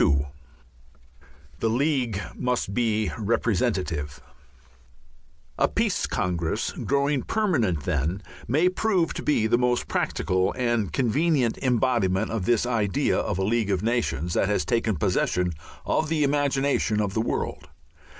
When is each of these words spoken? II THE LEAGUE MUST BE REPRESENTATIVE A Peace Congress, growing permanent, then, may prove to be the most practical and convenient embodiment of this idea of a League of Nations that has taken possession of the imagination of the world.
II 0.00 0.26
THE 1.60 1.70
LEAGUE 1.70 2.20
MUST 2.34 2.74
BE 2.74 3.12
REPRESENTATIVE 3.16 4.20
A 5.60 5.68
Peace 5.68 6.06
Congress, 6.08 6.72
growing 6.72 7.22
permanent, 7.22 7.84
then, 7.84 8.20
may 8.48 8.68
prove 8.68 9.14
to 9.14 9.22
be 9.22 9.46
the 9.46 9.56
most 9.56 9.86
practical 9.86 10.52
and 10.54 10.92
convenient 10.92 11.56
embodiment 11.58 12.32
of 12.32 12.46
this 12.46 12.66
idea 12.66 13.16
of 13.16 13.38
a 13.38 13.44
League 13.44 13.70
of 13.70 13.84
Nations 13.84 14.34
that 14.34 14.48
has 14.48 14.64
taken 14.64 14.96
possession 14.96 15.52
of 15.84 16.08
the 16.08 16.24
imagination 16.24 17.00
of 17.00 17.14
the 17.14 17.20
world. 17.22 17.68